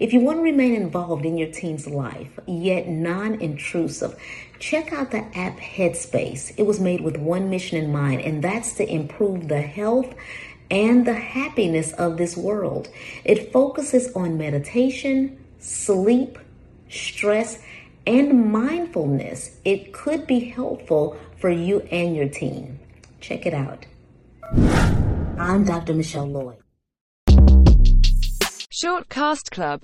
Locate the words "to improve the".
8.76-9.60